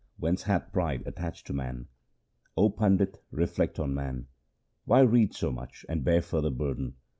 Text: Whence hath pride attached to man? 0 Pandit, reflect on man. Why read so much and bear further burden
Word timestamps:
Whence 0.17 0.41
hath 0.49 0.73
pride 0.73 1.03
attached 1.05 1.45
to 1.45 1.53
man? 1.53 1.85
0 2.59 2.71
Pandit, 2.71 3.21
reflect 3.29 3.77
on 3.77 3.93
man. 3.93 4.25
Why 4.85 5.01
read 5.01 5.35
so 5.35 5.51
much 5.51 5.85
and 5.89 6.03
bear 6.03 6.23
further 6.23 6.49
burden 6.49 6.95